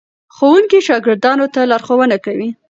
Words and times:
ښوونکي 0.35 0.79
شاګردانو 0.87 1.45
ته 1.53 1.61
لارښوونه 1.71 2.17
کوي. 2.25 2.49